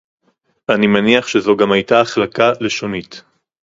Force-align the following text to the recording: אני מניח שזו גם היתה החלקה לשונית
אני 0.69 0.87
מניח 0.87 1.27
שזו 1.27 1.57
גם 1.57 1.71
היתה 1.71 2.01
החלקה 2.01 2.51
לשונית 2.59 3.23